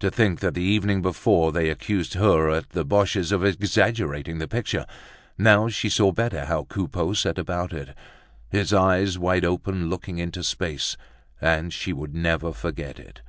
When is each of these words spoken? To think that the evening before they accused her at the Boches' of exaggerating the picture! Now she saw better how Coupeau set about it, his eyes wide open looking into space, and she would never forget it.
To 0.00 0.10
think 0.10 0.40
that 0.40 0.52
the 0.52 0.60
evening 0.60 1.00
before 1.00 1.50
they 1.50 1.70
accused 1.70 2.12
her 2.12 2.50
at 2.50 2.68
the 2.72 2.84
Boches' 2.84 3.32
of 3.32 3.42
exaggerating 3.42 4.36
the 4.36 4.46
picture! 4.46 4.84
Now 5.38 5.68
she 5.70 5.88
saw 5.88 6.12
better 6.12 6.44
how 6.44 6.64
Coupeau 6.64 7.14
set 7.14 7.38
about 7.38 7.72
it, 7.72 7.96
his 8.50 8.74
eyes 8.74 9.16
wide 9.18 9.46
open 9.46 9.88
looking 9.88 10.18
into 10.18 10.44
space, 10.44 10.98
and 11.40 11.72
she 11.72 11.94
would 11.94 12.14
never 12.14 12.52
forget 12.52 12.98
it. 12.98 13.22